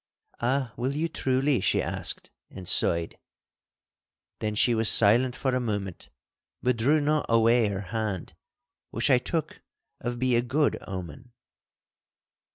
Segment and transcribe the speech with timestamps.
[0.39, 3.19] 'Ah, will you truly?' she asked, and sighed.
[4.39, 6.09] Then she was silent for a moment
[6.63, 8.33] but drew not away her hand,
[8.89, 9.61] which I took
[9.99, 11.33] of be a good omen.